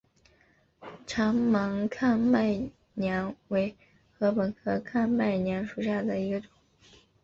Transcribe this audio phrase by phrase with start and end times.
[1.05, 3.77] 长芒看麦娘为
[4.17, 6.49] 禾本科看麦娘属下的一个种。